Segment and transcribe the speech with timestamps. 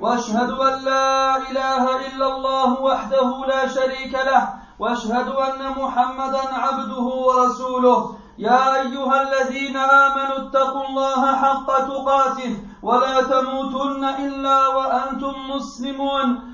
[0.00, 4.48] وأشهد أن لا إله إلا الله وحده لا شريك له
[4.78, 8.16] وأشهد أن محمدا عبده ورسوله.
[8.38, 12.52] يا أيها الذين آمنوا اتقوا الله حق تقاته
[12.82, 16.53] ولا تموتن إلا وأنتم مسلمون.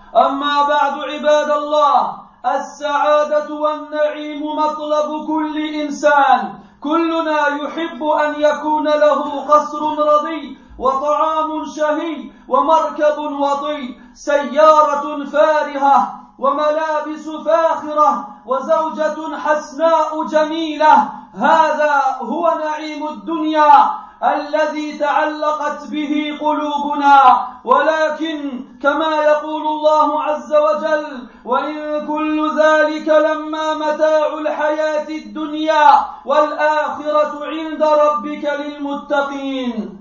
[0.15, 2.13] أما بعد عباد الله
[2.45, 6.53] السعادة والنعيم مطلب كل إنسان.
[6.81, 9.81] كلنا يحب أن يكون له قصر
[10.13, 21.09] رضي وطعام شهي ومركب وطي سيارة فارهة وملابس فاخرة وزوجة حسناء جميلة.
[21.33, 23.89] هذا هو نعيم الدنيا.
[24.23, 34.27] الذي تعلقت به قلوبنا ولكن كما يقول الله عز وجل وإن كل ذلك لما متاع
[34.33, 39.97] الحياة الدنيا والآخرة عند ربك للمتقين.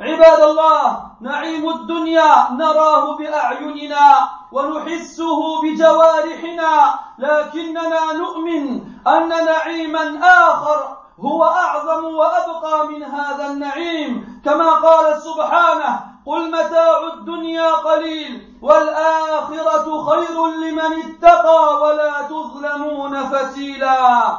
[0.00, 12.04] عباد الله نعيم الدنيا نراه بأعيننا ونحسه بجوارحنا لكننا نؤمن أن نعيما آخر هو أعظم
[12.04, 14.42] وأبقى من هذا النعيم.
[14.44, 24.38] كما قال سبحانه قل متاع الدنيا قليل والآخرة خير لمن اتقى ولا تظلمون فتيلا.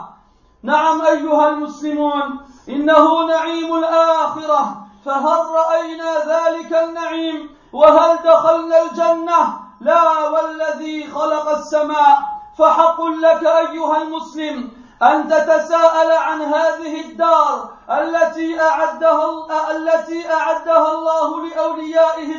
[0.63, 2.39] نعم أيها المسلمون
[2.69, 4.75] إنه نعيم الآخرة.
[5.05, 12.19] فهل رأينا ذلك النعيم؟ وهل دخلنا الجنة؟ لا والذي خلق السماء.
[12.57, 14.71] فحق لك أيها المسلم
[15.03, 22.35] أن تتساءل عن هذه الدار التي أعدها التي أعدها الله لأوليائه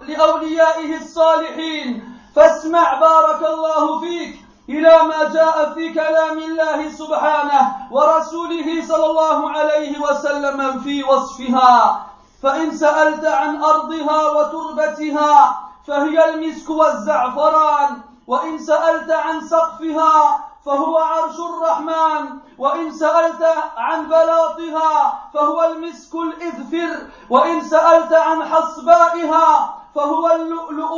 [0.00, 2.18] لأوليائه الصالحين.
[2.36, 10.00] فاسمع بارك الله فيك إلى ما جاء في كلام الله سبحانه ورسوله صلى الله عليه
[10.00, 12.06] وسلم في وصفها.
[12.42, 18.00] فإن سألت عن أرضها وتربتها فهي المسك والزعفران.
[18.26, 22.38] وإن سألت عن سقفها فهو عرش الرحمن.
[22.58, 23.42] وإن سألت
[23.76, 27.06] عن بلاطها فهو المسك الإذفر.
[27.30, 30.92] وإن سألت عن حصبائها فهو اللؤلؤ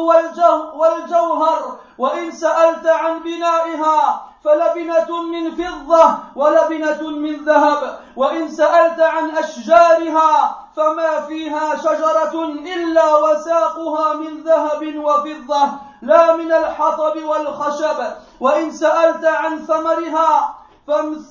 [0.74, 1.78] والجوهر.
[1.98, 7.98] وإن سألت عن بنائها فلبنة من فضة ولبنة من ذهب.
[8.16, 15.69] وإن سألت عن أشجارها فما فيها شجرة إلا وساقها من ذهب وفضة.
[16.06, 17.97] لا من الحطب والخشب
[18.41, 20.54] وإن سألت عن ثمرها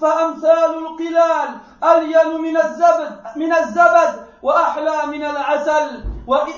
[0.01, 1.49] فأمثال القلال
[1.83, 6.03] ألين من الزبد من الزبد وأحلى من العسل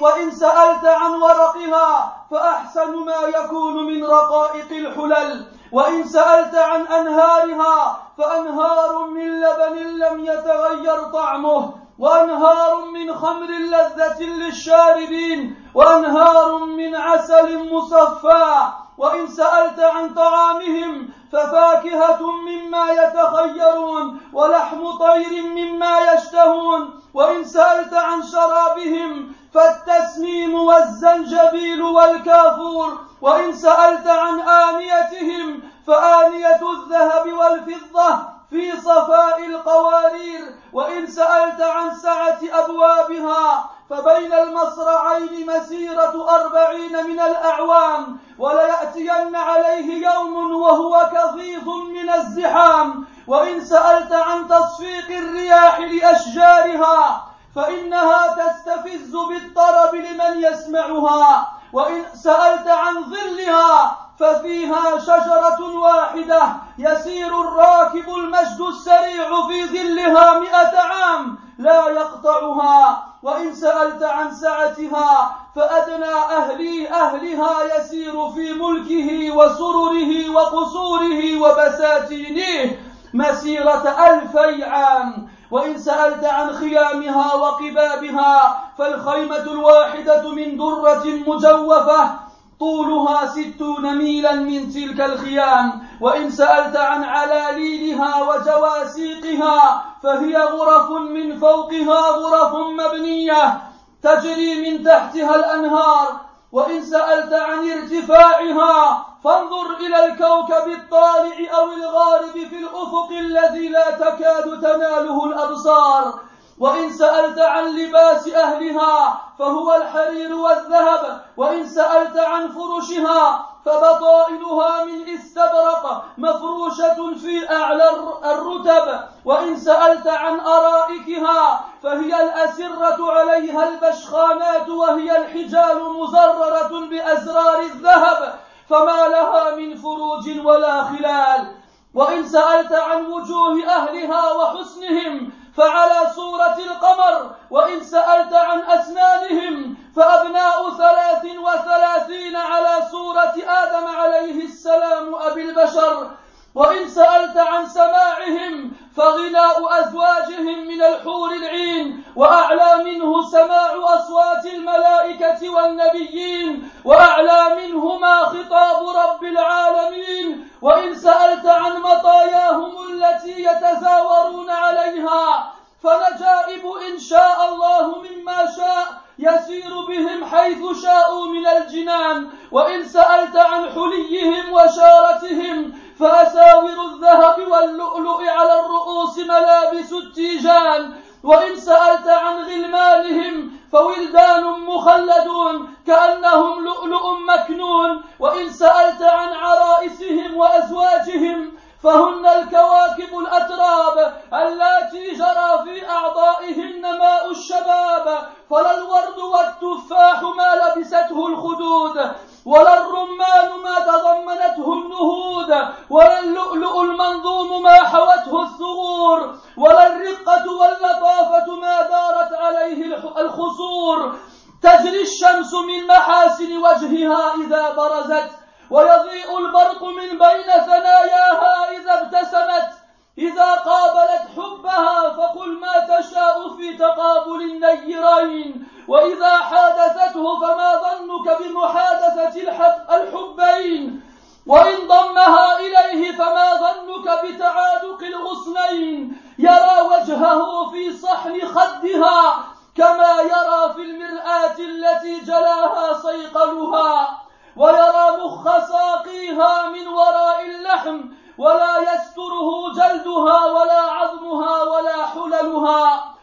[0.02, 9.06] وإن سألت عن ورقها فأحسن ما يكون من رقائق الحلل وإن سألت عن أنهارها فأنهار
[9.06, 18.72] من لبن لم يتغير طعمه وأنهار من خمر لذة للشاربين وأنهار من عسل مصفى.
[18.98, 27.00] وإن سألت عن طعامهم ففاكهة مما يتخيرون ولحم طير مما يشتهون.
[27.14, 33.00] وإن سألت عن شرابهم فالتسنيم والزنجبيل والكافور.
[33.22, 38.35] وإن سألت عن آنيتهم فآنية الذهب والفضة.
[38.50, 49.36] في صفاء القوارير وإن سألت عن سعة أبوابها فبين المصرعين مسيرة أربعين من الأعوام وليأتين
[49.36, 53.06] عليه يوم وهو كظيظ من الزحام.
[53.28, 61.48] وإن سألت عن تصفيق الرياح لأشجارها فإنها تستفز بالطرب لمن يسمعها.
[61.74, 66.42] وإن سألت عن ظلها ففيها شجرة واحدة
[66.78, 76.14] يسير الراكب المجد السريع في ظلها مئة عام لا يقطعها وإن سألت عن سعتها فأدنى
[76.14, 82.72] أهلي أهلها يسير في ملكه وسرره وقصوره وبساتينه
[83.14, 85.28] مسيرة ألفي عام.
[85.52, 92.25] وإن سألت عن خيامها وقبابها فالخيمة الواحدة من درة مجوفة
[92.60, 102.10] طولها ستون ميلا من تلك الخيام وإن سألت عن علاليلها وجواسيقها فهي غرف من فوقها
[102.10, 103.62] غرف مبنية
[104.04, 106.26] تجري من تحتها الأنهار.
[106.52, 114.62] وإن سألت عن ارتفاعها فانظر إلى الكوكب الطالع أو الغارب في الأفق الذي لا تكاد
[114.62, 116.20] تناله الأبصار.
[116.60, 126.04] وإن سألت عن لباس أهلها فهو الحرير والذهب وإن سألت عن فرشها فبطائنها من استبرق
[126.18, 127.90] مفروشة في أعلى
[128.26, 139.08] الرتب وإن سألت عن أرائكها فهي الأسرة عليها البشخانات وهي الحجال مزررة بأزرار الذهب فما
[139.08, 141.56] لها من فروج ولا خلال.
[141.94, 151.26] وإن سألت عن وجوه أهلها وحسنهم فعلى صورة القمر وإن سألت عن أسنانهم فأبناء ثلاث
[151.26, 156.12] وثلاثين على صورة آدم عليه السلام أبي البشر.
[156.56, 166.70] وإن سألت عن سماعهم فغناء أزواجهم من الحور العين وأعلى منه سماع أصوات الملائكة والنبيين
[166.86, 170.50] وأعلى منهما خطاب رب العالمين.
[170.62, 175.52] وإن سألت عن مطاياهم التي يتزاورون عليها
[175.84, 178.88] فنجائب إن شاء الله مما شاء
[179.20, 182.30] يسير بهم حيث شاءوا من الجنان.
[182.52, 190.94] وإن سألت عن حليهم وشارتهم فأساور الذهب واللؤلؤ على الرؤوس ملابس التيجان
[191.24, 198.04] وإن سألت عن غلمانهم فولدان مخلدون كأنهم لؤلؤ مكنون.
[198.20, 201.52] وإن سألت عن عرائسهم وأزواجهم
[201.84, 208.30] فهن الكواكب الأتراب اللاتي جرى في أعضائهن ماء الشباب.
[208.50, 212.12] فلا الورد والتفاح ما لبسته الخدود.
[212.46, 215.50] ولا الرمان ما تضمنته النهود
[215.90, 222.86] ولا اللؤلؤ المنظوم ما حوته الثغور ولا الرقة واللطافة ما دارت عليه
[223.18, 224.16] الخصور.
[224.62, 228.30] تجري الشمس من محاسن وجهها إذا برزت
[228.72, 232.70] ويضيء البرق من بين ثناياها إذا ابتسمت.
[233.18, 238.65] إذا قابلت حبها فقل ما تشاء في تقابل النيرين.
[238.88, 244.02] وإذا حادثته فما ظنك بمحادثة الحب الحبين.
[244.48, 249.22] وإن ضمها إليه فما ظنك بتعادق الغصنين.
[249.40, 252.38] يرى وجهه في صحن خدها
[252.78, 257.22] كما يرى في المرآة التي جلاها صيقلها.
[257.58, 261.02] ويرى مخ ساقيها من وراء اللحم
[261.38, 266.16] ولا يستره جلدها ولا عظمها ولا حللها.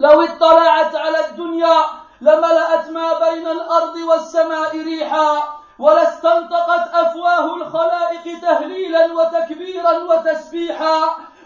[0.00, 1.76] لو اطلعت على الدنيا
[2.20, 5.42] لملأت ما بين الأرض والسماء ريحا
[5.78, 11.00] ولاستنطقت أفواه الخلائق تهليلا وتكبيرا وتسبيحا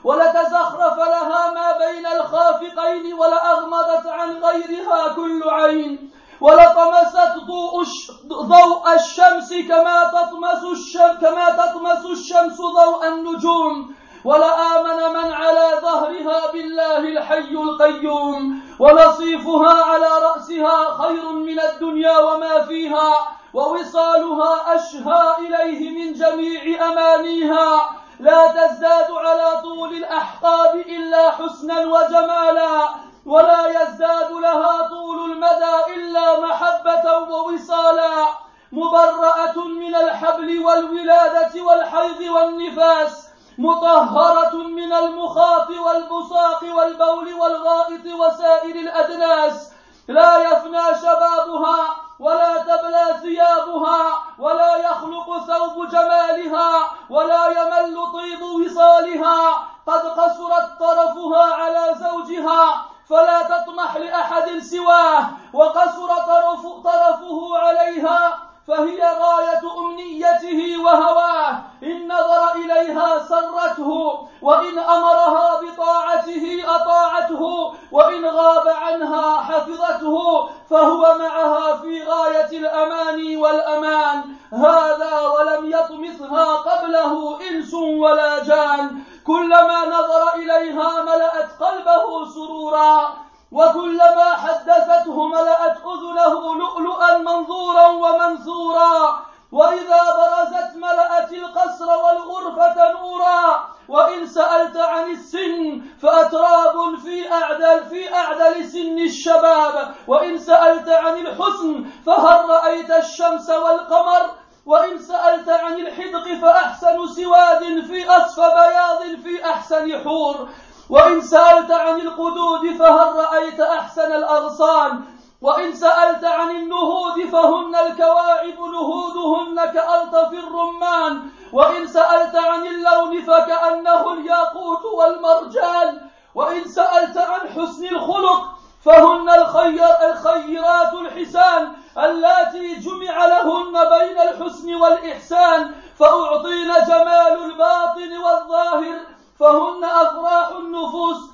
[0.05, 7.85] ولتزخرف لها ما بين الخافقين ولأغمضت عن غيرها كل عين ولطمست ضوء
[8.27, 13.95] ضوء الشمس كما تطمس الشمس كما تطمس الشمس ضوء النجوم
[14.25, 23.29] ولآمن من على ظهرها بالله الحي القيوم ونصيفها على رأسها خير من الدنيا وما فيها
[23.55, 27.91] ووصالها أشهى إليه من جميع أمانيها.
[28.21, 32.89] لا تزداد على طول الأحقاب إلا حسنا وجمالا
[33.27, 38.27] ولا يزداد لها طول المدى إلا محبة ووصالا.
[38.73, 43.28] مبرأة من الحبل والولادة والحيض والنفاس
[43.59, 49.73] مطهرة من المخاط والبصاق والبول والغائط وسائر الأدناس.
[50.09, 59.69] لا يفنى شبابها ولا تبلى ثيابها ولا يخلق ثوب جمالها ولا يمل طيب وصالها.
[59.87, 65.29] قد قصرت طرفها على زوجها فلا تطمح لأحد سواه.
[65.53, 71.63] وقصر طرف طرفه عليها فهي غاية أمنيته وهواه.
[71.83, 82.03] إن نظر إليها سرته وإن أمرها بطاعته أطاعته وإن غاب عنها حفظته فهو معها في
[82.03, 84.23] غاية الأمان والأمان.
[84.53, 89.03] هذا ولم يطمثها قبله إنس ولا جان.
[89.27, 93.28] كلما نظر إليها ملأت قلبه سرورا.
[93.53, 99.21] وكلما حدثته ملأت أذنه لؤلؤا منظورا ومنثورا.
[99.53, 103.69] وإذا برزت ملأت القصر والغرفة نورا.
[103.89, 109.95] وإن سألت عن السن فأتراب في أعدل في أعدل سن الشباب.
[110.07, 114.31] وإن سألت عن الحسن فهل رأيت الشمس والقمر.
[114.67, 120.49] وإن سألت عن الحدق فأحسن سواد في أصف بياض في أحسن حور.
[120.91, 125.01] وإن سألت عن القدود فهل رأيت أحسن الأغصان؟
[125.43, 131.31] وإن سألت عن النهود فهن الكواعب نهودهن كألطف الرمان.
[131.53, 136.01] وإن سألت عن اللون فكأنه الياقوت والمرجان.
[136.35, 138.45] وإن سألت عن حسن الخلق
[138.85, 141.73] فهن الخير الخيرات الحسان.
[141.99, 145.75] اللاتي جمع لهن بين الحسن والإحسان.
[145.99, 151.31] فأعطين جمال الباطن والظاهر فهن أفراح النفوس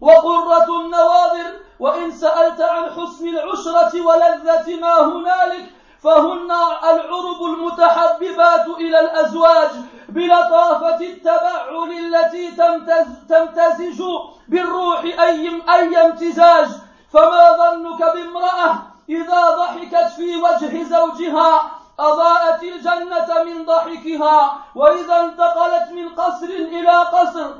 [0.00, 1.58] وقرة النواظر.
[1.80, 5.70] وإن سألت عن حسن العشرة ولذة ما هنالك
[6.02, 6.50] فهن
[6.90, 9.70] العرب المتحببات إلى الأزواج
[10.08, 14.02] بلطافة التبعل التي تمتز تمتزج
[14.48, 16.68] بالروح أي, أي امتزاج.
[17.12, 26.08] فما ظنك بامرأة إذا ضحكت في وجه زوجها أضاءت الجنة من ضحكها وإذا انتقلت من
[26.08, 27.50] قصر إلى قصر.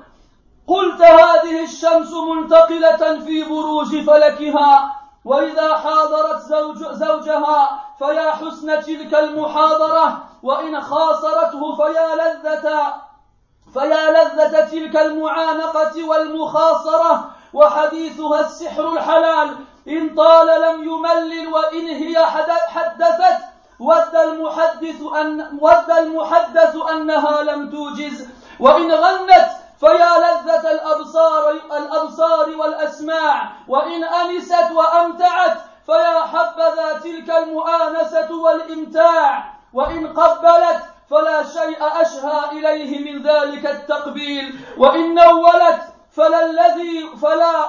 [0.67, 10.25] قلت هذه الشمس منتقلة في بروج فلكها وإذا حاضرت زوج زوجها فيا حسن تلك المحاضرة
[10.43, 12.95] وإن خاصرته فيا لذة
[13.73, 17.31] فيا لذة تلك المعانقة والمخاصرة.
[17.53, 19.57] وحديثها السحر الحلال
[19.89, 22.27] إن طال لم يملل وإن هي
[22.69, 23.45] حدثت
[23.81, 28.29] ود المحدث أن ود المحدث أنها لم توجز
[28.61, 29.49] وإن غنت
[29.81, 40.83] فيا لذة الأبصار الأبصار والأسماع وإن أنست وأمتعت فيا حبذا تلك المؤانسة والإمتاع وإن قبلت
[41.11, 45.81] فلا شيء أشهى إليه من ذلك التقبيل وإن نولت
[46.13, 47.69] فلا الذي فلا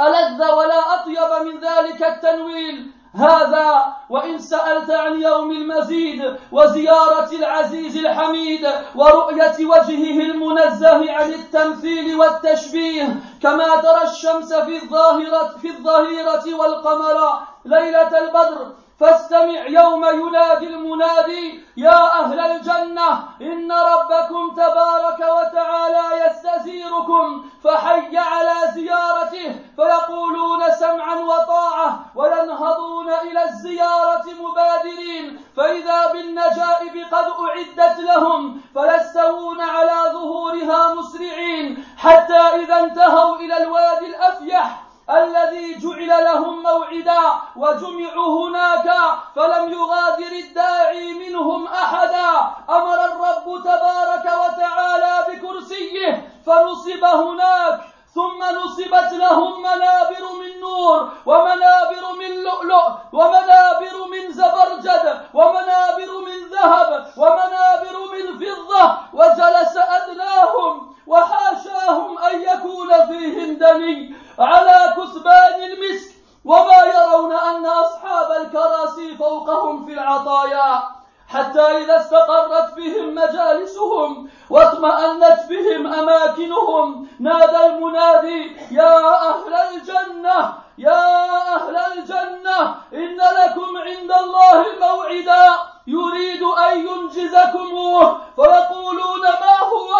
[0.00, 2.92] ألذ ولا أطيب من ذلك التنويل.
[3.14, 13.16] هذا وإن سألت عن يوم المزيد وزيارة العزيز الحميد ورؤية وجهه المنزه عن التمثيل والتشبيه
[13.42, 18.72] كما ترى الشمس في الظاهرة في الظهيرة والقمر ليلة البدر.
[19.00, 23.10] فاستمع يوم ينادي المنادي يا أهل الجنة
[23.42, 35.40] إن ربكم تبارك وتعالى يستزيركم فحي على زيارته فيقولون سمعا وطاعة وينهضون إلى الزيارة مبادرين
[35.56, 44.87] فإذا بالنجائب قد أعدت لهم فيستوون على ظهورها مسرعين حتى إذا انتهوا إلى الوادي الأفيح.
[45.10, 47.20] الذي جعل لهم موعدا
[47.56, 48.90] وجمعوا هناك
[49.36, 52.30] فلم يغادر الداعي منهم أحدا.
[52.70, 57.80] أمر الرب تبارك وتعالى بكرسيه فنصب هناك
[58.14, 67.06] ثم نصبت لهم منابر من نور ومنابر من لؤلؤ ومنابر من زبرجد ومنابر من ذهب
[67.16, 77.32] ومنابر من فضة وجلس أدناهم وحاشاهم أن يكون فيهم دني على كثبان المسك وما يرون
[77.32, 80.82] أن أصحاب الكراسي فوقهم في العطايا
[81.28, 91.24] حتى إذا استقرت بهم مجالسهم واطمأنت بهم أماكنهم نادى المنادي يا أهل الجنة يا
[91.54, 99.94] أهل الجنة إن لكم عند الله موعدا يريد أن ينجزكموه فيقولون ما هو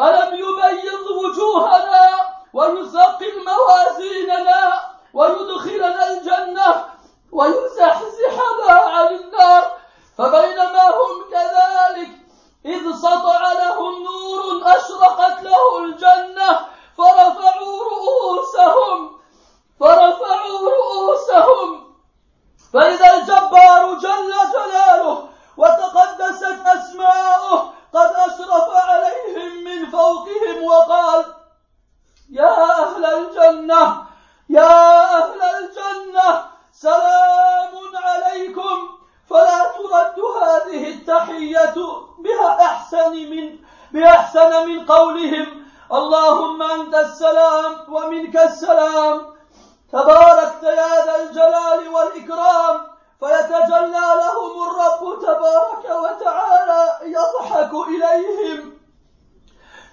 [0.00, 2.10] ألم يبيض وجوهنا
[2.54, 4.72] ويثقل موازيننا
[5.14, 6.84] ويدخلنا الجنة
[7.32, 9.72] ويزحزحنا عن النار
[10.18, 12.10] فبينما هم كذلك
[12.64, 16.66] إذ سطع لهم نور أشرقت له الجنة
[16.98, 19.20] فرفعوا رؤوسهم
[19.80, 21.94] فرفعوا رؤوسهم
[22.72, 31.24] فإذا الجبار جل جلاله وتقدست أسماؤه قد أشرف عليهم من فوقهم وقال
[32.30, 34.06] يا أهل الجنة
[34.48, 37.72] يا أهل الجنة سلام
[38.04, 38.94] عليكم
[39.30, 41.74] فلا ترد هذه التحية
[42.18, 43.58] بها أحسن من
[43.92, 45.46] بأحسن قولهم
[45.92, 49.34] اللهم أنت السلام ومنك السلام.
[49.92, 52.80] تباركت يا ذا الجلال والإكرام
[53.20, 56.82] فيتجلى لهم الرب تبارك وتعالى
[57.16, 58.72] يضحك إليهم.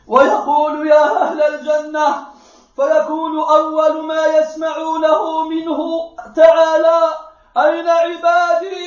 [0.08, 2.26] ويقول يا أهل الجنة
[2.76, 5.80] فيكون أول ما يسمعونه منه
[6.36, 7.00] تعالى
[7.58, 8.81] أين عبادي؟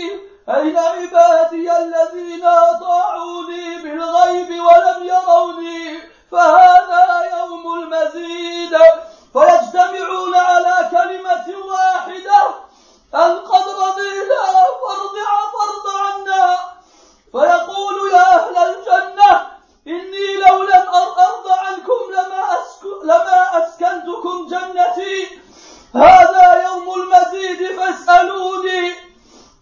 [0.48, 5.98] أين عبادي الذين أطاعوني بالغيب ولم يروني؟
[6.32, 8.76] فهذا يوم المزيد.
[9.32, 12.42] فيجتمعون على كلمة واحدة.
[13.14, 14.44] أن قد رضينا
[14.82, 16.58] فارضع فرض عنا.
[17.32, 19.46] فيقول يا أهل الجنة
[19.86, 22.44] إني لو لم أرضى عنكم لما,
[23.02, 25.40] لما أسكنتكم جنتي.
[25.94, 29.03] هذا يوم المزيد فاسألوني.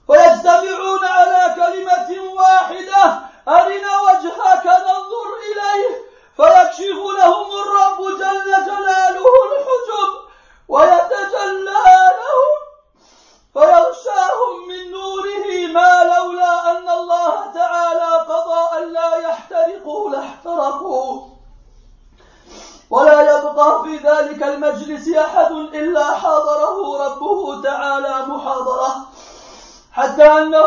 [0.07, 3.21] فيجتمعون على كلمة واحدة.
[3.49, 6.13] أرنا وجهك ننظر إليه.
[6.37, 7.82] فيكشف لهم الرب
[30.23, 30.62] matando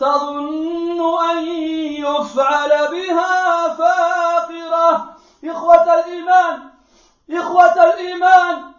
[0.00, 1.38] تظن أن
[2.04, 5.16] يفعل بها فاقرة.
[5.44, 6.70] إخوة الإيمان
[7.30, 8.72] إخوة الإيمان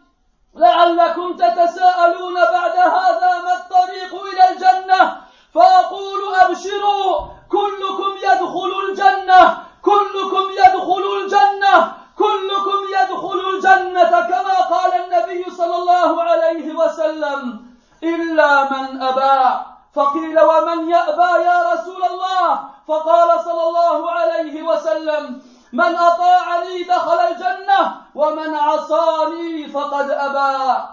[0.56, 5.22] لعلكم تتساءلون بعد هذا ما الطريق إلى الجنة.
[5.54, 15.76] فأقول أبشروا كلكم يدخل الجنة كلكم يدخل الجنة كلكم يدخل الجنة كما قال النبي صلى
[15.76, 17.66] الله عليه وسلم
[18.04, 19.77] إلا من أبى.
[19.94, 25.42] فقيل ومن يأبى يا رسول الله؟ فقال صلى الله عليه وسلم
[25.74, 30.84] من أطاعني دخل الجنة ومن عصاني فقد أبى.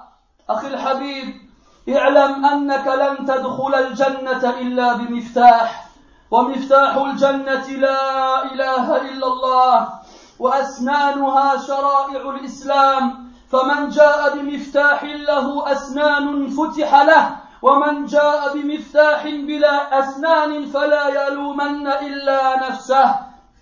[0.50, 1.34] أخي الحبيب
[1.88, 5.86] اعلم أنك لن تدخل الجنة إلا بمفتاح
[6.30, 9.88] ومفتاح الجنة لا إله إلا الله
[10.38, 20.66] وأسنانها شرائع الإسلام فمن جاء بمفتاح له أسنان فتح له ومن جاء بمفتاح بلا أسنان
[20.66, 23.14] فلا يلومن إلا نفسه.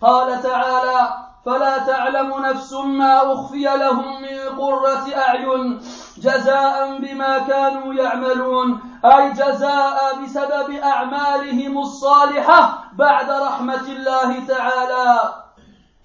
[0.03, 1.15] قال تعالى
[1.47, 5.81] فلا تعلم نفس ما أخفي لهم من قرة أعين
[6.19, 15.35] جزاء بما كانوا يعملون أي جزاء بسبب أعمالهم الصالحة بعد رحمة الله تعالى.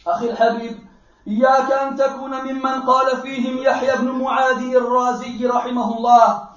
[0.08, 0.88] أخي الحبيب
[1.28, 6.48] إياك أن تكون ممن قال فيهم يحيى بن معاذ الرازي رحمه الله.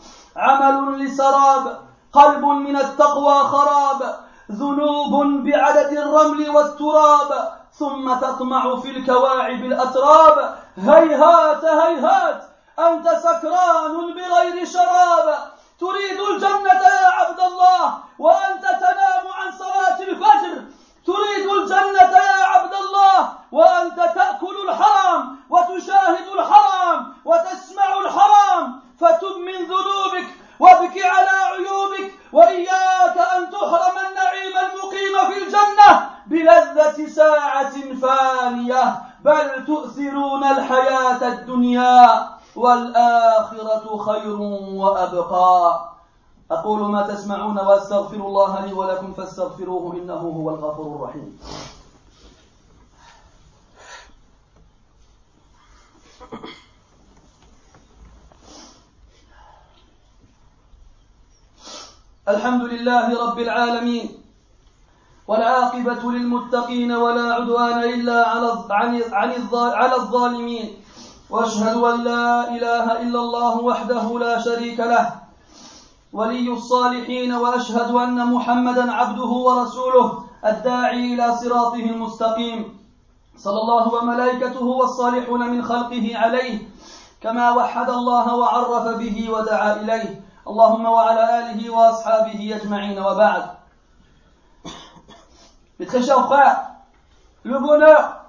[0.41, 1.81] عمل لسراب
[2.13, 4.17] قلب من التقوى خراب
[4.51, 10.55] ذنوب بعدد الرمل والتراب ثم تطمع في الكواعب الأتراب.
[10.77, 12.45] هيهات هيهات
[12.79, 15.39] أنت سكران بغير شراب.
[15.81, 20.65] تريد الجنة يا عبد الله وأنت تنام عن صلاة الفجر.
[21.07, 28.90] تريد الجنة يا عبد الله وأنت تأكل الحرام وتشاهد الحرام وتسمع الحرام.
[29.01, 30.29] فتب من ذنوبك
[30.61, 39.03] وابك على عيوبك وإياك أن تحرم النعيم المقيم في الجنة بلذة ساعة فانية.
[39.25, 44.41] بل تؤثرون الحياة الدنيا والآخرة خير
[44.75, 45.81] وأبقى.
[46.51, 51.39] أقول ما تسمعون وأستغفر الله لي ولكم فاستغفروه إنه هو الغفور الرحيم.
[62.31, 64.09] الحمد لله رب العالمين
[65.29, 68.49] والعاقبة للمتقين ولا عدوان إلا على
[69.75, 70.69] على الظالمين.
[71.31, 75.07] وأشهد أن لا إله إلا الله وحده لا شريك له
[76.13, 82.61] ولي الصالحين وأشهد أن محمدا عبده ورسوله الداعي إلى صراطه المستقيم.
[83.39, 86.59] صلى الله وملائكته والصالحون من خلقه عليه
[87.23, 90.30] كما وحد الله وعرف به ودعا إليه.
[90.50, 93.56] اللهم وعلى اله واصحابه اجمعين وبعد
[95.80, 96.70] Mes très chers frères,
[97.44, 98.26] le bonheur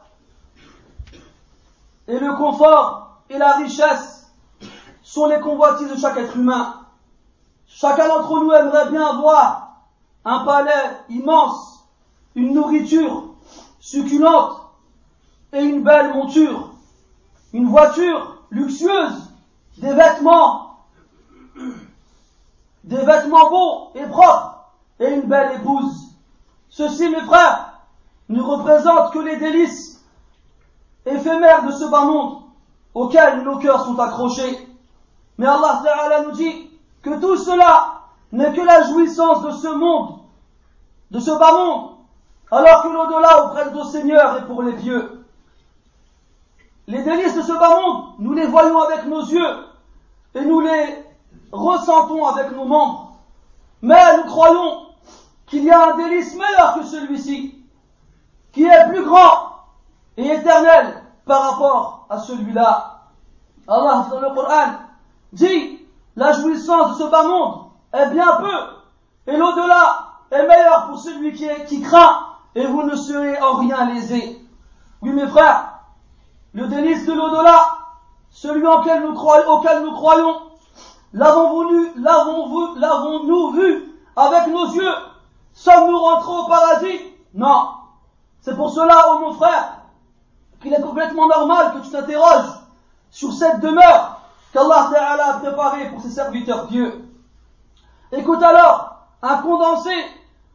[2.08, 4.32] et le confort et la richesse
[5.02, 6.80] sont les convoitises de chaque être humain.
[7.68, 9.76] Chacun d'entre nous aimerait bien avoir
[10.24, 11.84] un palais immense,
[12.34, 13.28] une nourriture
[13.78, 14.60] succulente
[15.52, 16.70] et une belle monture,
[17.52, 19.30] une voiture luxueuse,
[19.78, 20.69] des vêtements,
[22.83, 24.65] des vêtements beaux et propres
[24.99, 26.15] et une belle épouse.
[26.69, 27.81] Ceci, mes frères,
[28.29, 30.03] ne représente que les délices
[31.05, 32.43] éphémères de ce bas monde
[32.93, 34.67] auquel nos cœurs sont accrochés.
[35.37, 36.69] Mais Allah Ta'ala nous dit
[37.01, 40.19] que tout cela n'est que la jouissance de ce monde,
[41.11, 41.91] de ce bas monde,
[42.51, 45.25] alors que l'au-delà auprès de nos seigneurs est pour les pieux.
[46.87, 49.65] Les délices de ce bas monde, nous les voyons avec nos yeux
[50.35, 51.05] et nous les
[51.51, 53.13] ressentons avec nos membres.
[53.81, 54.87] Mais nous croyons
[55.47, 57.55] qu'il y a un délice meilleur que celui-ci,
[58.51, 59.51] qui est plus grand
[60.17, 62.99] et éternel par rapport à celui-là.
[63.67, 64.73] Allah dans le Coran
[65.33, 65.79] dit
[66.15, 71.33] la jouissance de ce bas monde est bien peu et l'au-delà est meilleur pour celui
[71.33, 74.41] qui, est, craint et vous ne serez en rien lésés.
[75.01, 75.79] Oui mes frères,
[76.53, 77.77] le délice de l'au-delà,
[78.29, 79.13] celui auquel nous
[79.93, 80.50] croyons
[81.13, 84.93] l'avons-nous l'avons, l'avons-nous vu avec nos yeux?
[85.53, 86.99] Sommes-nous rentrés au paradis?
[87.33, 87.69] Non.
[88.41, 89.81] C'est pour cela, oh mon frère,
[90.61, 92.59] qu'il est complètement normal que tu t'interroges
[93.09, 94.21] sur cette demeure
[94.53, 94.89] qu'Allah
[95.27, 97.07] a préparée pour ses serviteurs Dieu.
[98.11, 99.93] Écoute alors un condensé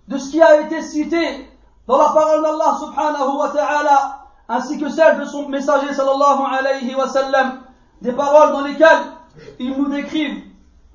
[0.09, 1.51] de ce qui a été cité
[1.87, 6.95] dans la parole d'Allah subhanahu wa ta'ala ainsi que celle de son messager sallallahu alayhi
[6.95, 7.61] wa sallam
[8.03, 9.05] des paroles dans lesquelles
[9.59, 10.45] il nous décrivent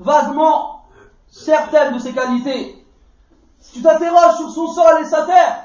[0.02, 0.84] vaguement
[1.30, 2.86] certaines de ses qualités.
[3.60, 5.64] Si tu t'interroges sur son sol et sa terre,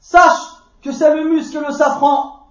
[0.00, 2.46] sache que c'est le muscle et le safran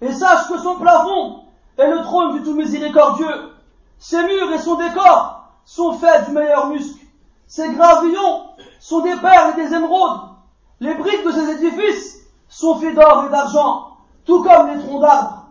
[0.00, 1.44] et sache que son plafond
[1.78, 3.52] est le trône du tout miséricordieux.
[3.98, 7.04] Ses murs et son décor sont faits du meilleur muscle.
[7.46, 8.46] Ses gravillons
[8.80, 10.20] sont des perles et des émeraudes.
[10.80, 15.46] Les briques de ses édifices sont faits d'or et d'argent, tout comme les troncs d'arbres.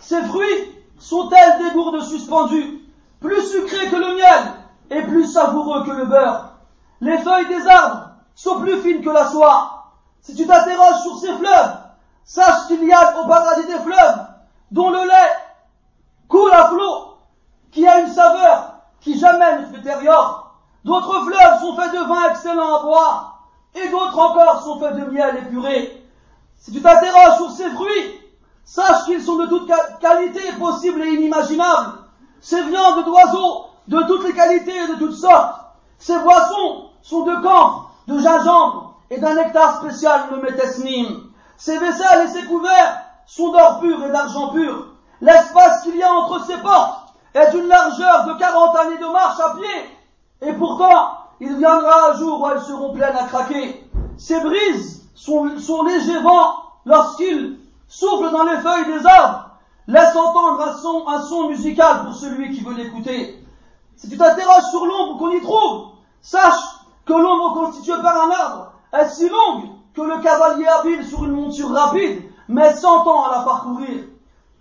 [0.00, 2.83] Ses fruits sont tels des gourdes suspendues,
[3.24, 4.52] plus sucrés que le miel
[4.90, 6.50] et plus savoureux que le beurre.
[7.00, 9.92] Les feuilles des arbres sont plus fines que la soie.
[10.20, 11.78] Si tu t'interroges sur ces fleuves,
[12.24, 14.26] Sache qu'il y a au paradis des fleuves
[14.70, 15.36] dont le lait
[16.26, 17.18] coule à flot,
[17.70, 20.54] qui a une saveur qui jamais ne se détériore.
[20.84, 25.04] D'autres fleuves sont faits de vin excellent à boire, et d'autres encore sont faits de
[25.10, 26.02] miel épuré.
[26.56, 28.20] Si tu t'interroges sur ces fruits,
[28.64, 32.03] sache qu'ils sont de toute qualité possible et inimaginable.
[32.44, 35.62] Ces viandes d'oiseaux de toutes les qualités et de toutes sortes.
[35.96, 41.22] Ces boissons sont de camphre, de gingembre et d'un nectar spécial nommé tesnim.
[41.56, 44.88] Ses vaisselles et ses couverts sont d'or pur et d'argent pur.
[45.22, 49.40] L'espace qu'il y a entre ces portes est d'une largeur de 40 années de marche
[49.40, 50.46] à pied.
[50.46, 53.90] Et pourtant, il viendra un jour où elles seront pleines à craquer.
[54.18, 59.48] Ces brises sont, sont légers vents lorsqu'ils soufflent dans les feuilles des arbres,
[59.86, 63.44] laissent entendre un son, un son musical pour celui qui veut l'écouter.
[63.96, 65.88] Si tu t'interroges sur l'ombre qu'on y trouve,
[66.20, 66.60] sache
[67.04, 71.32] que l'ombre constituée par un arbre est si longue que le cavalier habile sur une
[71.32, 74.04] monture rapide met 100 ans à la parcourir.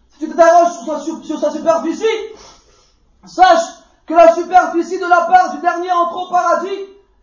[0.09, 2.05] Si tu t'interroges sur, sa superficie,
[3.25, 6.69] sache que la superficie de la part du dernier entre au paradis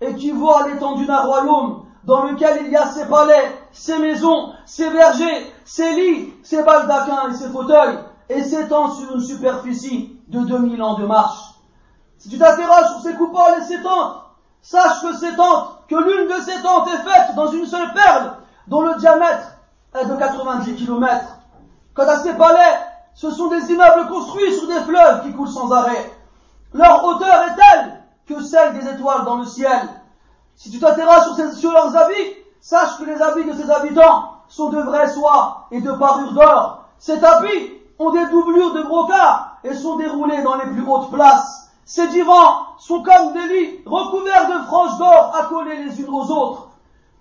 [0.00, 4.90] équivaut à l'étendue d'un royaume dans lequel il y a ses palais, ses maisons, ses
[4.90, 10.82] vergers, ses lits, ses baldaquins et ses fauteuils, et s'étend sur une superficie de 2000
[10.82, 11.54] ans de marche.
[12.18, 14.24] Si tu t'interroges sur ses coupoles et ses tentes,
[14.62, 18.34] sache que ces tentes, que l'une de ces tentes est faite dans une seule perle,
[18.68, 19.56] dont le diamètre
[19.94, 21.24] est de 90 km.
[21.94, 22.78] Quant à ces palais,
[23.14, 26.12] ce sont des immeubles construits sur des fleuves qui coulent sans arrêt.
[26.72, 29.88] Leur hauteur est telle que celle des étoiles dans le ciel.
[30.54, 34.70] Si tu t'intéresses sur, sur, leurs habits, sache que les habits de ces habitants sont
[34.70, 36.84] de vraies soies et de parures d'or.
[36.98, 41.70] Ces tapis ont des doublures de brocart et sont déroulés dans les plus hautes places.
[41.84, 46.68] Ces divans sont comme des lits recouverts de franges d'or accolées les unes aux autres.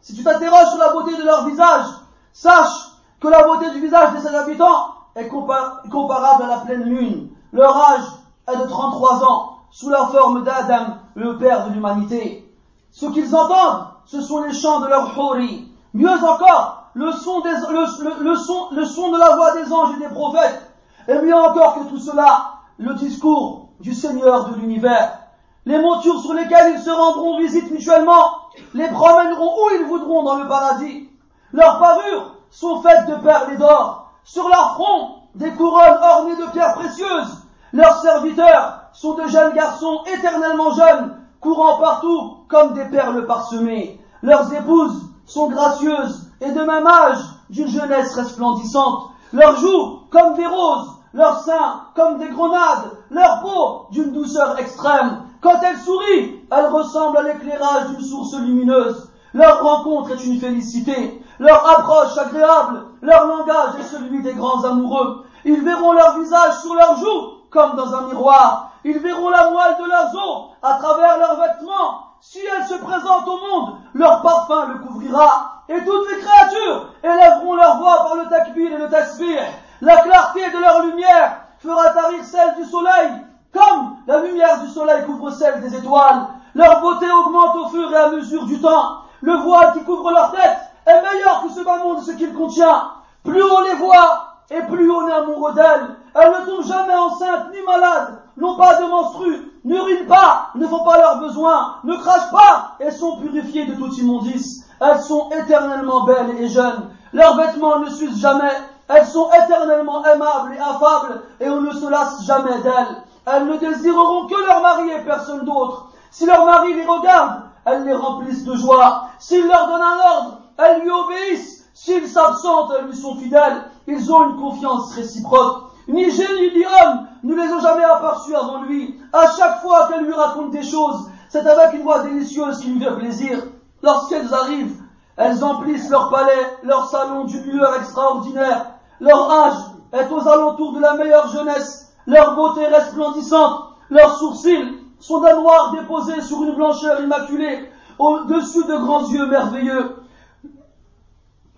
[0.01, 1.85] Si tu t'interroges sur la beauté de leur visage,
[2.33, 7.29] sache que la beauté du visage de ces habitants est comparable à la pleine lune.
[7.51, 8.05] Leur âge
[8.47, 9.55] est de 33 ans.
[9.71, 12.51] sous la forme d'Adam, le père de l'humanité.
[12.91, 15.67] Ce qu'ils entendent, ce sont les chants de leur hori.
[15.93, 20.71] Mieux encore, le son de la voix des anges et des prophètes.
[21.07, 25.19] Et mieux encore que tout cela, le discours du Seigneur de l'univers.
[25.65, 30.37] Les montures sur lesquelles ils se rendront visite mutuellement, les promèneront où ils voudront dans
[30.37, 31.07] le paradis.
[31.53, 34.11] Leurs parures sont faites de perles et d'or.
[34.23, 37.43] Sur leur front, des couronnes ornées de pierres précieuses.
[37.73, 43.98] Leurs serviteurs sont de jeunes garçons éternellement jeunes, courant partout comme des perles parsemées.
[44.21, 49.09] Leurs épouses sont gracieuses et de même âge d'une jeunesse resplendissante.
[49.31, 55.23] Leurs joues comme des roses, leurs seins comme des grenades, leur peau d'une douceur extrême.
[55.41, 59.09] Quand elles sourient, elles ressemblent à l'éclairage d'une source lumineuse.
[59.33, 65.23] Leur rencontre est une félicité, leur approche agréable, leur langage est celui des grands amoureux.
[65.45, 68.71] Ils verront leur visage sur leurs joues comme dans un miroir.
[68.83, 72.08] Ils verront la moelle de leurs os à travers leurs vêtements.
[72.21, 75.63] Si elles se présentent au monde, leur parfum le couvrira.
[75.69, 79.37] Et toutes les créatures élèveront leur voix par le takbir et le tasbih.
[79.81, 83.11] La clarté de leur lumière fera tarir celle du soleil,
[83.53, 86.27] comme la lumière du soleil couvre celle des étoiles.
[86.55, 89.03] Leur beauté augmente au fur et à mesure du temps.
[89.21, 92.91] Le voile qui couvre leur tête est meilleur que ce bas monde ce qu'il contient.
[93.23, 95.95] Plus on les voit, et plus on est amoureux d'elles.
[96.15, 100.83] Elles ne tombent jamais enceintes ni malades, n'ont pas de menstrues, n'urinent pas, ne font
[100.83, 104.65] pas leurs besoins, ne crachent pas et sont purifiées de toute immondice.
[104.81, 106.89] Elles sont éternellement belles et jeunes.
[107.13, 108.53] Leurs vêtements ne s'usent jamais.
[108.87, 113.03] Elles sont éternellement aimables et affables et on ne se lasse jamais d'elles.
[113.27, 115.89] Elles ne désireront que leur mari et personne d'autre.
[116.09, 119.09] Si leur mari les regarde, elles les remplissent de joie.
[119.19, 121.58] S'il leur donne un ordre, elles lui obéissent.
[121.73, 123.63] S'ils s'absentent, elles lui sont fidèles.
[123.87, 125.69] Ils ont une confiance réciproque.
[125.87, 128.99] Ni génie ni homme ne les ont jamais aperçus avant lui.
[129.11, 132.83] À chaque fois qu'elle lui raconte des choses, c'est avec une voix délicieuse qui lui
[132.83, 133.43] fait plaisir.
[133.81, 134.81] Lorsqu'elles arrivent,
[135.17, 138.67] elles emplissent leur palais, leur salon d'une lueur extraordinaire.
[138.99, 139.57] Leur âge
[139.93, 141.93] est aux alentours de la meilleure jeunesse.
[142.05, 148.77] Leur beauté resplendissante, leurs sourcils sont d'un noir déposé sur une blancheur immaculée, au-dessus de
[148.77, 149.98] grands yeux merveilleux.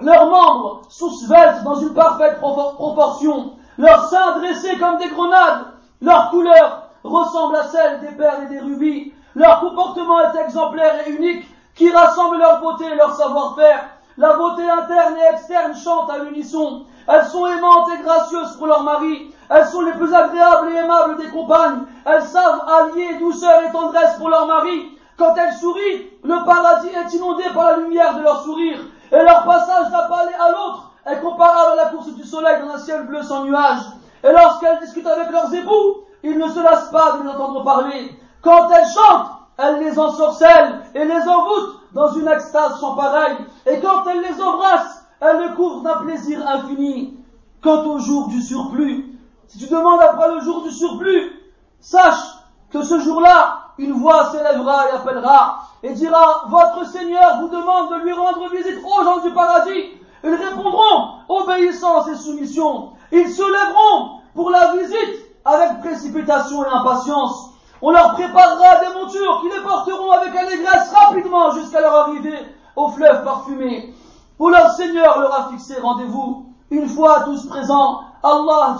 [0.04, 5.68] Leurs membres sont sveltes dans une parfaite proportion, leurs seins dressés comme des grenades,
[6.02, 11.12] leur couleur ressemble à celle des perles et des rubis, leur comportement est exemplaire et
[11.12, 13.86] unique, qui rassemble leur beauté et leur savoir-faire.
[14.18, 16.84] La beauté interne et externe chantent à l'unisson.
[17.08, 19.34] Elles sont aimantes et gracieuses pour leur mari.
[19.50, 21.84] Elles sont les plus agréables et aimables des compagnes.
[22.06, 24.98] Elles savent allier douceur et tendresse pour leur mari.
[25.18, 28.80] Quand elles sourient, le paradis est inondé par la lumière de leur sourire.
[29.12, 32.74] Et leur passage d'un palais à l'autre est comparable à la course du soleil dans
[32.74, 33.84] un ciel bleu sans nuages.
[34.24, 38.15] Et lorsqu'elles discutent avec leurs époux, ils ne se lassent pas de les entendre parler.
[38.41, 43.38] Quand elles chantent, elles les ensorcellent et les envoûtent dans une extase sans pareil.
[43.65, 47.17] Et quand elles les embrassent, elles les couvrent d'un plaisir infini.
[47.62, 51.32] Quant au jour du surplus, si tu demandes après le jour du surplus,
[51.80, 52.38] sache
[52.71, 58.04] que ce jour-là, une voix s'élèvera et appellera et dira, votre Seigneur vous demande de
[58.04, 59.94] lui rendre visite aux gens du paradis.
[60.24, 62.91] Ils répondront, obéissance et soumission.
[63.12, 67.50] Ils se lèveront pour la visite avec précipitation et impatience.
[67.82, 72.38] On leur préparera des montures qui les porteront avec allégresse rapidement jusqu'à leur arrivée
[72.76, 73.96] au fleuve parfumé,
[74.38, 76.46] où leur Seigneur leur a fixé rendez-vous.
[76.70, 78.78] Une fois tous présents, Allah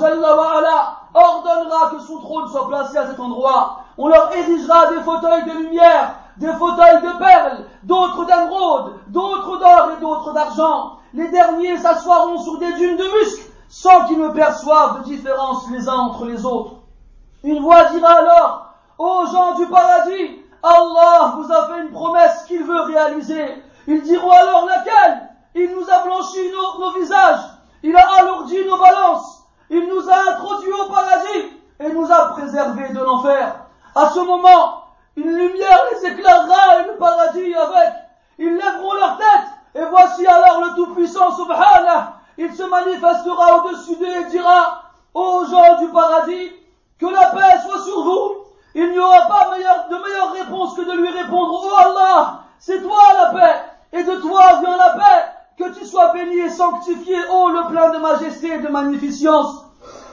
[1.14, 3.80] ordonnera que son trône soit placé à cet endroit.
[4.02, 9.92] On leur érigera des fauteuils de lumière des fauteuils de perles, d'autres d'émeraude, d'autres d'or
[9.96, 10.98] et d'autres d'argent.
[11.14, 15.88] Les derniers s'assoiront sur des dunes de musc, sans qu'ils ne perçoivent de différence les
[15.88, 16.78] uns entre les autres.
[17.44, 22.64] Une voix dira alors, aux gens du paradis, Allah vous a fait une promesse qu'il
[22.64, 23.64] veut réaliser.
[23.86, 25.30] Ils diront alors laquelle?
[25.54, 26.40] Il nous a blanchi
[26.80, 27.42] nos visages,
[27.84, 32.94] il a alourdi nos balances, il nous a introduits au paradis et nous a préservés
[32.94, 33.61] de l'enfer.
[33.95, 34.86] À ce moment,
[35.17, 37.93] une lumière les éclairera et le paradis avec.
[38.38, 42.13] Ils lèveront leur tête et voici alors le Tout-Puissant Subhanah.
[42.38, 46.51] Il se manifestera au-dessus d'eux et dira aux gens du paradis
[46.99, 48.36] que la paix soit sur vous.
[48.73, 49.51] Il n'y aura pas
[49.89, 54.15] de meilleure réponse que de lui répondre Oh Allah, c'est toi la paix et de
[54.21, 55.25] toi vient la paix.
[55.58, 59.65] Que tu sois béni et sanctifié, ô le plein de majesté et de magnificence.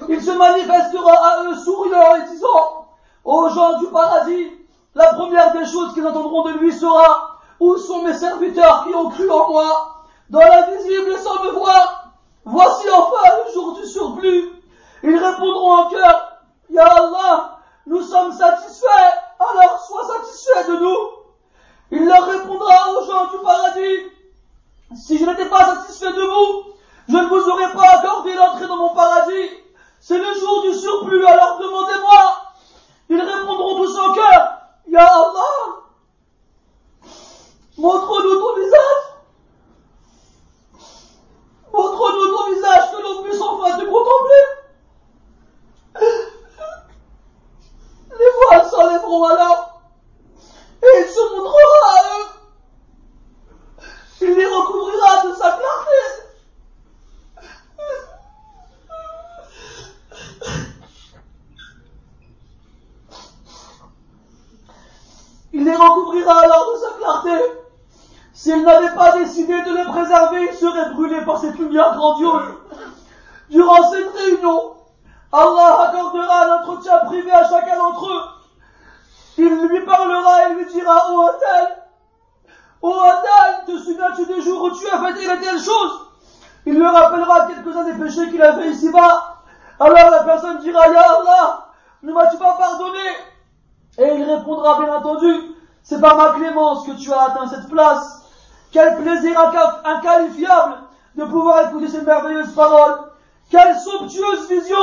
[0.08, 2.77] Il se manifestera à eux souriant et disant
[3.24, 4.52] aux gens du paradis,
[4.94, 9.10] la première des choses qu'ils entendront de lui sera Où sont mes serviteurs qui ont
[9.10, 12.04] cru en moi Dans l'invisible et sans me voir
[12.44, 14.50] Voici enfin le jour du surplus.
[15.02, 16.32] Ils répondront en cœur
[16.70, 20.96] Ya Allah, nous sommes satisfaits, alors sois satisfait de nous.
[21.90, 24.00] Il leur répondra aux gens du paradis
[24.94, 26.72] Si je n'étais pas satisfait de vous,
[27.08, 29.50] je ne vous aurais pas accordé l'entrée dans mon paradis.
[30.00, 32.37] C'est le jour du surplus, alors demandez-moi
[33.10, 35.10] ils répondront tous en cœur, Ya
[37.78, 39.02] montre-nous ton visage.
[41.72, 44.44] Montre-nous ton visage que l'on puisse enfin te contempler.
[48.18, 49.82] Les voiles s'enlèveront alors,
[50.82, 52.26] et il se montrera à eux.
[54.20, 56.00] Il les recouvrira de sa clarté.
[65.52, 67.58] Il les recouvrira alors de sa clarté.
[68.38, 72.54] S'il n'avait pas décidé de les préserver, ils seraient brûlés par cette lumière grandiose.
[73.50, 74.74] Durant cette réunion,
[75.32, 78.22] Allah accordera un entretien privé à chacun d'entre eux.
[79.36, 81.84] Il lui parlera et lui dira, oh Atal,
[82.82, 83.02] oh
[83.66, 86.08] te souviens-tu des jours où tu as fait telle et telle chose?
[86.66, 89.36] Il lui rappellera quelques-uns des péchés qu'il a ici-bas.
[89.80, 91.68] Alors la personne dira, Ya Allah,
[92.02, 92.98] ne m'as-tu pas pardonné?
[93.98, 98.22] Et il répondra, bien entendu, c'est par ma clémence que tu as atteint cette place.
[98.72, 99.38] Quel plaisir
[99.84, 100.87] inqualifiable
[101.18, 102.96] de pouvoir écouter ces merveilleuses paroles.
[103.50, 104.76] Quelle somptueuse vision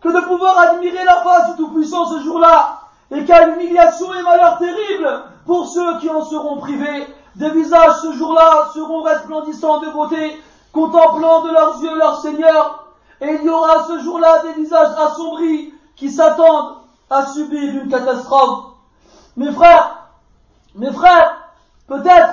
[0.00, 2.80] que de pouvoir admirer la face du Tout-Puissant ce jour-là.
[3.10, 7.06] Et quelle humiliation et malheur terrible pour ceux qui en seront privés.
[7.36, 12.86] Des visages ce jour-là seront resplendissants de beauté, contemplant de leurs yeux leur Seigneur.
[13.20, 16.76] Et il y aura ce jour-là des visages assombris qui s'attendent
[17.10, 18.64] à subir une catastrophe.
[19.36, 20.08] Mes frères,
[20.74, 21.36] mes frères,
[21.86, 22.30] peut-être,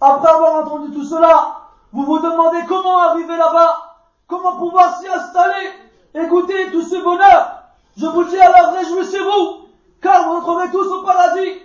[0.00, 1.59] après avoir entendu tout cela,
[1.92, 3.96] vous vous demandez comment arriver là-bas,
[4.28, 7.56] comment pouvoir s'y installer, goûter tout ce bonheur.
[7.96, 9.66] Je vous dis alors réjouissez-vous,
[10.00, 11.58] car vous entrerez tous au paradis.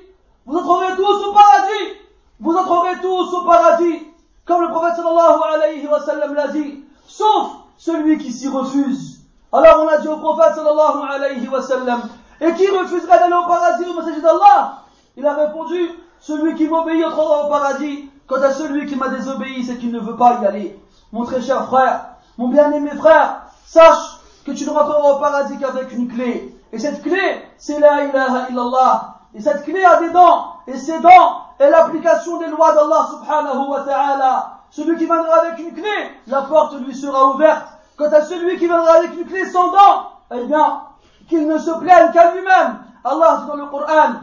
[0.46, 1.94] Vous entrerez tous au paradis.
[2.40, 4.08] Vous entrerez tous au paradis.
[4.46, 6.84] Comme le prophète sallallahu alayhi wa sallam l'a dit.
[7.08, 9.22] Sauf celui qui s'y refuse.
[9.54, 12.02] Alors on a dit au prophète sallallahu alayhi wa sallam,
[12.42, 14.84] et qui refuserait d'aller au paradis au message d'Allah?
[15.16, 18.10] Il a répondu, celui qui m'obéit entrera au paradis.
[18.28, 20.80] Quant à celui qui m'a désobéi, c'est qu'il ne veut pas y aller.
[21.12, 22.06] Mon très cher frère,
[22.38, 26.58] mon bien-aimé frère, sache que tu ne rentreras au paradis qu'avec une clé.
[26.72, 29.16] Et cette clé, c'est la ilaha illallah.
[29.36, 30.54] Et cette clé a des dents.
[30.68, 34.52] Et ces dents est l'application des lois d'Allah subhanahu wa ta'ala.
[34.72, 37.68] Celui qui viendra avec une clé, la porte lui sera ouverte.
[37.96, 40.82] Quant à celui qui viendra avec une clé sans dents, eh bien,
[41.30, 42.80] qu'il ne se plaigne qu'à lui-même.
[43.04, 44.14] Allah dans le Coran,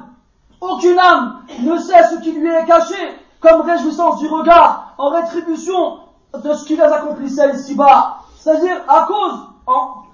[0.60, 5.98] aucune âme ne sait ce qui lui est caché comme réjouissance du regard en rétribution
[6.32, 8.18] de ce qu'il a accompli ici-bas.
[8.38, 9.34] C'est-à-dire à cause,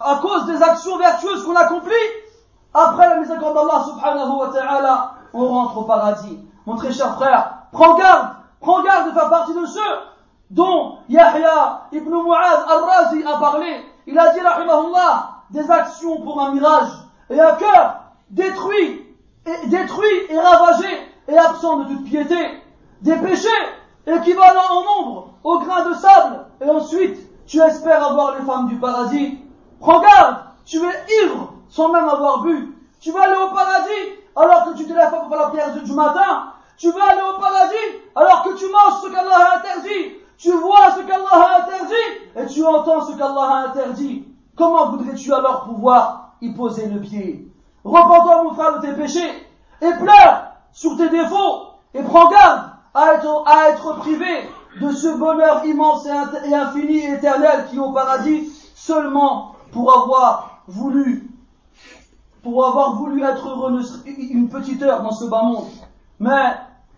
[0.00, 1.92] à cause des actions vertueuses qu'on accomplit,
[2.74, 6.38] après la miséricorde d'Allah subhanahu wa ta'ala, on rentre au paradis.
[6.66, 9.80] Mon très cher frère, prends garde, prends garde de faire partie de ceux
[10.50, 13.84] dont Yahya ibn Mu'ad al-Razi a parlé.
[14.06, 16.88] Il a dit, rahimahullah, des actions pour un mirage
[17.30, 19.06] et un cœur détruit,
[19.66, 20.88] détruit et ravagé
[21.28, 22.62] et absent de toute piété.
[23.00, 23.48] Des péchés
[24.06, 28.76] équivalents en nombre au grain de sable et ensuite tu espères avoir les femmes du
[28.76, 29.38] paradis.
[29.78, 32.74] Prends garde, tu es ivre sans même avoir bu.
[33.00, 36.52] Tu vas aller au paradis alors que tu te lèves pour la prière du matin.
[36.76, 37.74] Tu vas aller au paradis
[38.16, 40.16] alors que tu manges ce qu'Allah a interdit.
[40.36, 41.94] Tu vois ce qu'Allah a interdit
[42.36, 44.26] et tu entends ce qu'Allah a interdit.
[44.56, 47.48] Comment voudrais-tu alors pouvoir y poser le pied?
[47.84, 49.46] Repends-toi, mon frère, de tes péchés
[49.80, 54.48] et pleure sur tes défauts et prends garde à être, privé
[54.80, 60.62] de ce bonheur immense et infini et éternel qui est au paradis seulement pour avoir
[60.66, 61.28] voulu
[62.42, 65.66] pour avoir voulu être heureux une petite heure dans ce bas monde.
[66.20, 66.56] Mais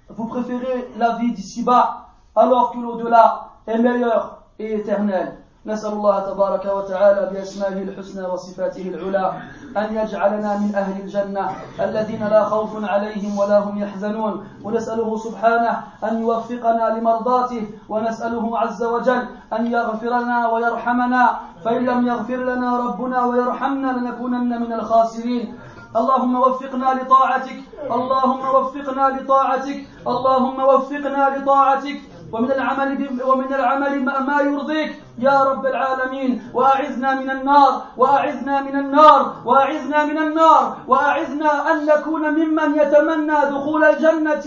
[0.09, 5.39] vous préférez la vie d'ici-bas alors que l'au-delà est meilleur et éternel.
[5.66, 9.33] نسأل الله تبارك وتعالى بأسمائه الحسنى وصفاته العلى
[9.77, 14.49] أن يجعلنا من أهل الجنة الذين لا خوف عليهم ولا هم يحزنون.
[14.64, 19.22] ونسأله سبحانه أن يوفقنا لمرضاته ونسأله عز وجل
[19.53, 21.24] أن يغفر لنا ويرحمنا.
[21.64, 25.55] فإن لم يغفر لنا ربنا ويرحمنا لنكونن من الخاسرين.
[25.97, 27.59] اللهم وفقنا لطاعتك
[27.91, 32.01] اللهم وفقنا لطاعتك اللهم وفقنا لطاعتك.
[32.32, 35.03] ومن العمل ومن العمل ما يرضيك.
[35.21, 42.31] يا رب العالمين وأعذنا من النار وأعذنا من النار وأعذنا من النار وأعذنا أن نكون
[42.31, 44.45] ممن يتمنى دخول الجنة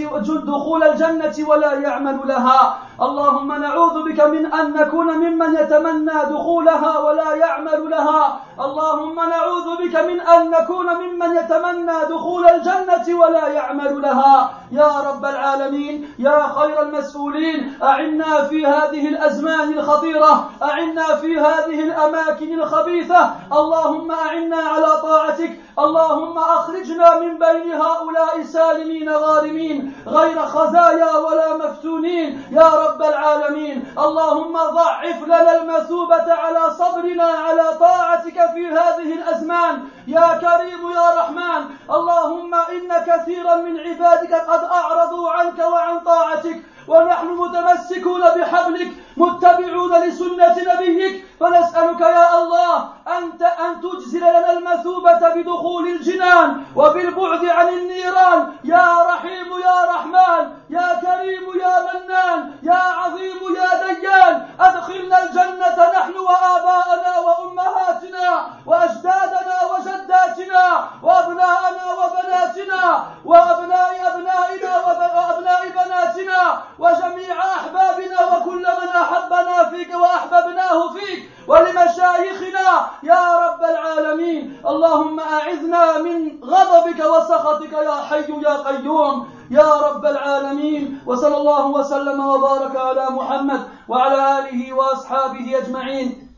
[0.53, 2.77] دخول الجنة ولا يعمل لها.
[3.01, 8.39] اللهم نعوذ بك من أن نكون ممن يتمنى دخولها ولا يعمل لها.
[8.59, 14.53] اللهم نعوذ بك من أن نكون ممن يتمنى دخول الجنة ولا يعمل لها.
[14.71, 20.49] يا رب العالمين يا خير المسؤولين أعنا في هذه الأزمان الخطيرة.
[20.63, 23.33] أعنا في هذه الأماكن الخبيثة.
[23.51, 25.59] اللهم أعنا على طاعتك.
[25.79, 32.43] اللهم أخرجنا من بين هؤلاء سالمين غارمين غير خزايا ولا مفتونين.
[32.51, 39.83] يا رب العالمين اللهم ضعف لنا المثوبة على صبرنا على طاعتك في هذه الأزمان.
[40.07, 46.63] يا كريم يا رحمن اللهم إن كثيرا من عبادك قد أعرضوا عنك وعن طاعتك.
[46.87, 55.87] ونحن متمسكون بحبلك متبعون لسنة نبيك فنسألك يا الله أنت أن تجزل لنا المثوبة بدخول
[55.87, 58.53] الجنان وبالبعد عن النيران.
[58.63, 66.13] يا رحيم يا رحمن يا كريم يا منان يا عظيم يا ديان أدخلنا الجنة نحن
[66.17, 79.69] وآباءنا وأمهاتنا وأجدادنا وجداتنا وأبناءنا وبناتنا وأبناء أبنائنا وأبناء بناتنا وجميع أحبابنا وكل من أحبنا
[79.69, 82.67] فيك وأحببناه فيك ولمشايخنا
[83.03, 84.61] يا رب العالمين.
[84.67, 89.29] اللهم أعذنا من غضبك وسخطك يا حي يا قيوم.
[89.51, 91.01] يا رب العالمين.
[91.05, 96.29] وصلى الله وسلم وبارك على محمد وعلى آله وأصحابه أجمعين.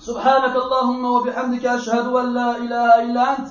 [0.00, 3.48] سبحانك اللهم وبحمدك أشهد أن لا إله إلا أنت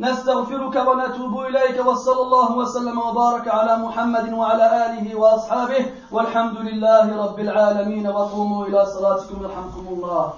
[0.00, 7.38] نستغفرك ونتوب إليك وصلى الله وسلم وبارك على محمد وعلى آله وأصحابه والحمد لله رب
[7.40, 10.32] العالمين وقوموا إلى صلاتكم يرحمكم الله.